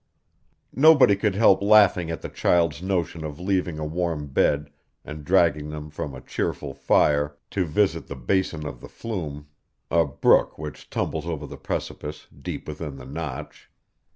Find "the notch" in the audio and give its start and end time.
12.95-13.69